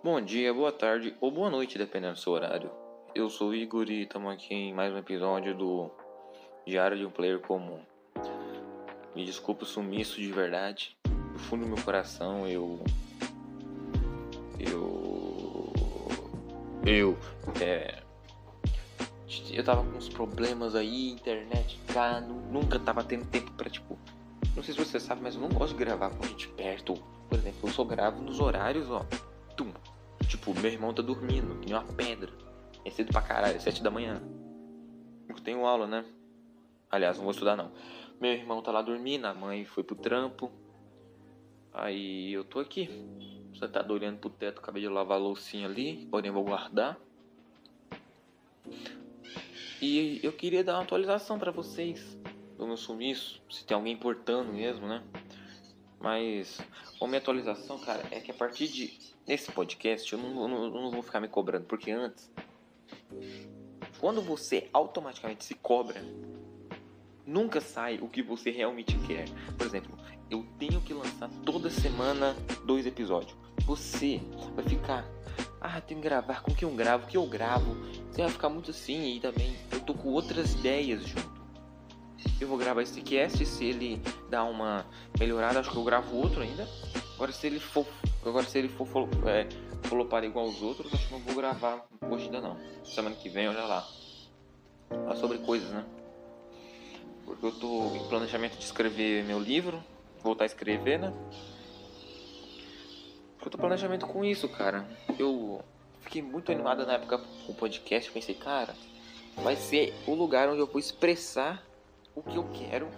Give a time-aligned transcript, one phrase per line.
[0.00, 2.70] Bom dia, boa tarde ou boa noite, dependendo do seu horário.
[3.16, 5.90] Eu sou o Igor e estamos aqui em mais um episódio do
[6.64, 7.80] Diário de um Player Comum.
[9.12, 10.96] Me desculpe o sumiço de verdade.
[11.32, 12.78] No fundo do meu coração, eu.
[14.60, 15.72] Eu.
[16.86, 17.18] Eu.
[17.60, 18.00] É.
[19.50, 23.98] Eu tava com uns problemas aí, internet, cá, nunca tava tendo tempo pra tipo.
[24.54, 26.94] Não sei se você sabe, mas eu não gosto de gravar com gente perto.
[27.28, 29.04] Por exemplo, eu só gravo nos horários, ó
[29.58, 29.72] tum.
[30.28, 32.30] Tipo, meu irmão tá dormindo, que nem uma pedra.
[32.84, 34.22] É cedo pra caralho, é sete da manhã.
[35.28, 36.04] Eu tenho aula, né?
[36.90, 37.72] Aliás, não vou estudar não.
[38.20, 40.50] Meu irmão tá lá dormindo, a mãe foi pro trampo.
[41.72, 42.88] Aí eu tô aqui.
[43.52, 46.98] Você tá olhando pro teto, acabei de lavar a loucinha ali, porém vou guardar.
[49.80, 52.18] E eu queria dar uma atualização para vocês
[52.56, 55.02] do meu sumiço, se tem alguém importando mesmo, né?
[56.00, 56.60] Mas
[57.00, 60.90] a minha atualização, cara, é que a partir de esse podcast eu não, não, não
[60.90, 62.30] vou ficar me cobrando, porque antes,
[63.98, 66.00] quando você automaticamente se cobra,
[67.26, 69.26] nunca sai o que você realmente quer.
[69.56, 69.98] Por exemplo,
[70.30, 73.36] eu tenho que lançar toda semana dois episódios.
[73.64, 74.20] Você
[74.54, 75.04] vai ficar,
[75.60, 77.74] ah, tenho que gravar, com que eu gravo, o que eu gravo.
[78.10, 81.37] Você vai ficar muito assim e também eu tô com outras ideias junto
[82.40, 83.44] eu vou gravar esse cast.
[83.44, 84.00] Se ele
[84.30, 84.84] dar uma
[85.18, 86.68] melhorada, acho que eu gravo outro ainda.
[87.14, 87.86] Agora se ele for.
[88.24, 88.86] Agora se ele for
[89.26, 89.48] é,
[89.88, 92.56] flopar igual os outros, acho que não vou gravar hoje ainda não.
[92.84, 93.88] Semana que vem, olha lá.
[94.88, 95.84] Falar sobre coisas, né?
[97.24, 99.82] Porque eu tô em planejamento de escrever meu livro.
[100.22, 101.12] Voltar a escrever, né?
[103.44, 104.86] Eu tô planejamento com isso, cara.
[105.18, 105.62] Eu
[106.02, 108.10] fiquei muito animado na época com o podcast.
[108.10, 108.74] Pensei, cara,
[109.36, 111.62] vai ser o lugar onde eu vou expressar
[112.18, 112.88] o que eu quero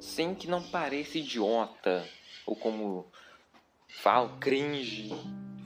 [0.00, 2.06] sem que não pareça idiota
[2.46, 3.06] ou como
[3.88, 5.10] falo, cringe.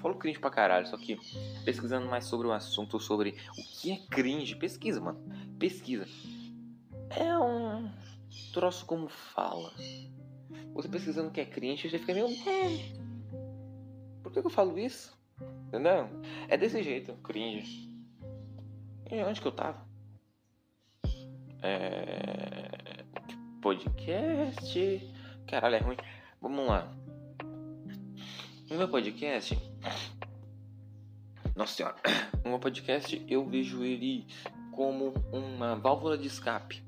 [0.00, 1.18] Falo cringe pra caralho, só que
[1.64, 5.18] pesquisando mais sobre o assunto, sobre o que é cringe, pesquisa, mano.
[5.58, 6.06] Pesquisa.
[7.10, 7.91] É um
[8.53, 9.72] troço como fala.
[10.75, 12.28] Você pesquisando o que é cringe, você fica meio.
[14.22, 15.16] Por que eu falo isso?
[15.69, 16.08] Entendeu?
[16.48, 17.91] É desse jeito, cringe.
[19.10, 19.86] E onde que eu tava?
[21.66, 23.04] É...
[23.60, 25.15] Podcast.
[25.49, 25.97] Caralho, é ruim.
[26.41, 26.88] Vamos lá.
[28.71, 29.59] No meu podcast.
[31.56, 31.97] Nossa senhora.
[32.44, 34.25] No meu podcast eu vejo ele
[34.71, 36.81] como uma válvula de escape.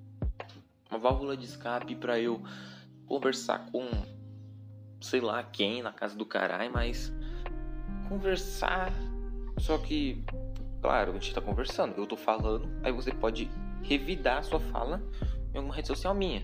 [0.88, 2.40] Uma válvula de escape para eu
[3.06, 3.90] conversar com
[5.00, 7.12] sei lá quem na casa do caralho, mas
[8.08, 8.92] conversar.
[9.58, 10.24] Só que,
[10.80, 13.50] claro, a gente tá conversando, eu tô falando, aí você pode
[13.82, 15.02] revidar a sua fala
[15.52, 16.42] em alguma rede social minha.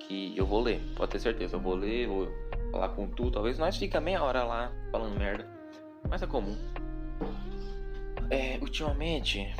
[0.00, 1.56] Que eu vou ler, pode ter certeza.
[1.56, 2.28] Eu vou ler, vou
[2.70, 3.30] falar com tu.
[3.30, 5.48] Talvez nós fica meia hora lá falando merda.
[6.08, 6.56] Mas é comum.
[8.30, 9.54] É, ultimamente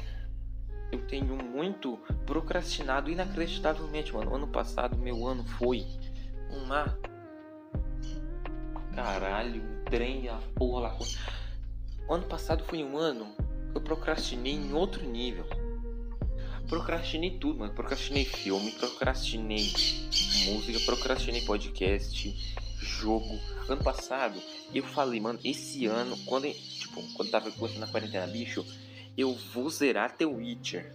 [0.95, 4.35] eu tenho muito procrastinado inacreditavelmente, mano.
[4.35, 5.85] Ano passado, meu ano foi
[6.51, 6.97] uma.
[8.95, 10.99] Caralho, um trem, a porra lá.
[12.09, 13.35] Ano passado foi um ano
[13.73, 15.47] que eu procrastinei em outro nível.
[16.69, 17.73] Procrastinei tudo, mano.
[17.73, 19.73] Procrastinei filme, procrastinei
[20.47, 23.39] música, procrastinei podcast, jogo.
[23.69, 24.41] Ano passado,
[24.75, 28.65] eu falei, mano, esse ano, quando, tipo, quando tava começando na quarentena, bicho,
[29.17, 30.95] eu vou zerar The Witcher.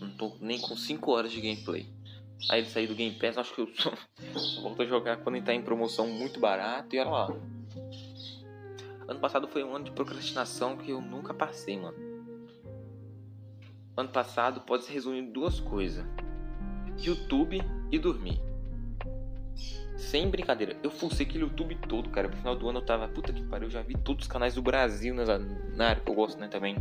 [0.00, 1.86] Não tô nem com 5 horas de gameplay.
[2.50, 5.46] Aí ele saiu do Game Pass, acho que eu só volto a jogar quando ele
[5.46, 7.36] tá em promoção muito barato e olha lá.
[9.06, 12.13] Ano passado foi um ano de procrastinação que eu nunca passei, mano
[13.96, 16.04] ano passado pode se resumir em duas coisas:
[16.98, 18.40] YouTube e dormir.
[19.96, 22.28] Sem brincadeira, eu fucei aquele YouTube todo, cara.
[22.28, 24.54] Pro final do ano eu tava, puta que pariu, eu já vi todos os canais
[24.54, 26.76] do Brasil na, na área que eu gosto, né, também.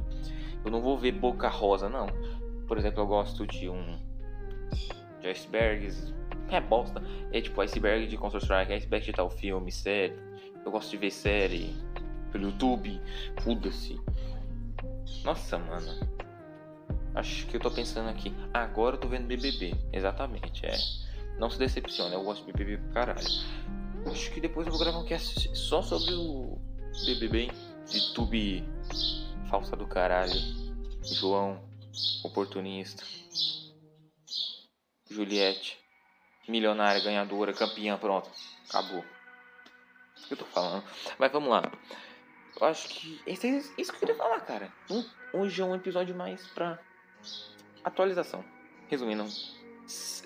[0.66, 2.08] Eu não vou ver Boca Rosa, não.
[2.68, 3.98] Por exemplo, eu gosto de um.
[5.22, 6.14] de icebergs.
[6.50, 7.02] É bosta.
[7.32, 10.16] É tipo iceberg de Counter Strike, iceberg de tal filme, série.
[10.66, 11.76] Eu gosto de ver série
[12.32, 13.00] pelo YouTube.
[13.42, 14.00] Foda-se.
[15.24, 16.14] Nossa, mano.
[17.16, 18.34] Acho que eu tô pensando aqui.
[18.54, 19.76] Agora eu tô vendo BBB.
[19.92, 20.76] Exatamente, é.
[21.38, 23.28] Não se decepcione, eu gosto de BBB pra caralho.
[24.12, 26.60] Acho que depois eu vou gravar um cast só sobre o
[27.06, 27.50] BBB,
[27.92, 28.64] YouTube
[29.50, 30.34] falsa do caralho.
[31.04, 31.64] João,
[32.24, 33.04] oportunista.
[35.10, 35.78] Juliette,
[36.48, 38.30] milionária, ganhadora, campeã, pronto.
[38.68, 39.00] Acabou.
[39.02, 40.84] O que eu tô falando?
[41.20, 41.72] Mas vamos lá.
[42.60, 43.22] Eu acho que.
[43.28, 44.72] Isso, é isso que eu queria falar, cara.
[45.34, 46.80] Hoje é um episódio mais pra
[47.84, 48.44] Atualização.
[48.88, 49.26] Resumindo,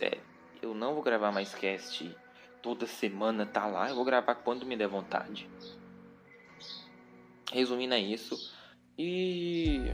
[0.01, 0.17] é,
[0.61, 2.15] eu não vou gravar mais cast
[2.61, 3.89] toda semana, tá lá.
[3.89, 5.49] Eu vou gravar quando me der vontade.
[7.51, 8.53] Resumindo é isso.
[8.97, 9.91] E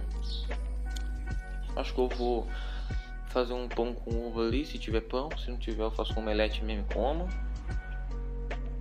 [1.75, 2.47] acho que eu vou
[3.27, 5.29] fazer um pão com uva ali, se tiver pão.
[5.38, 7.27] Se não tiver, eu faço um omelete mesmo e como.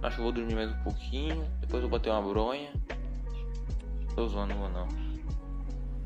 [0.02, 1.44] Acho que eu vou dormir mais um pouquinho.
[1.60, 2.72] Depois eu vou bater uma bronha.
[4.14, 4.88] Tô zoando, não não.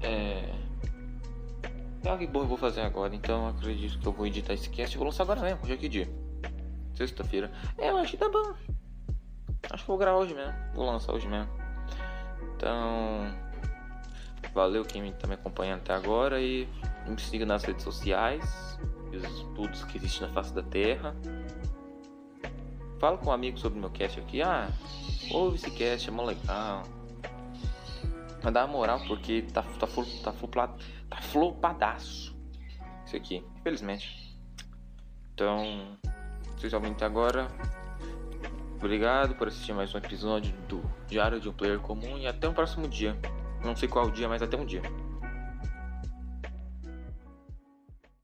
[0.02, 0.65] É.
[2.06, 4.94] É algo bom eu vou fazer agora, então acredito que eu vou editar esse cast
[4.94, 5.58] e vou lançar agora mesmo.
[5.64, 6.08] Hoje é que dia?
[6.94, 7.50] Sexta-feira.
[7.76, 8.54] É, eu acho que tá bom.
[9.68, 10.54] Acho que vou gravar hoje mesmo.
[10.72, 11.50] Vou lançar hoje mesmo.
[12.54, 13.34] Então.
[14.54, 16.68] Valeu quem tá me acompanhando até agora e
[17.08, 18.78] me siga nas redes sociais.
[19.12, 21.12] Os estudos que existem na face da Terra.
[23.00, 24.42] Fala com um amigo sobre meu cast aqui.
[24.42, 24.68] Ah,
[25.32, 26.84] ouve esse cast, é mó legal.
[28.46, 29.88] Mas dá uma moral porque tá, tá,
[30.22, 30.32] tá,
[31.10, 32.32] tá flopadaço.
[33.04, 34.38] Isso aqui, infelizmente.
[35.34, 35.98] Então,
[36.56, 37.48] vocês ouvem até agora.
[38.76, 42.54] Obrigado por assistir mais um episódio do Diário de um Player Comum e até o
[42.54, 43.18] próximo dia.
[43.64, 44.82] Não sei qual dia, mas até um dia.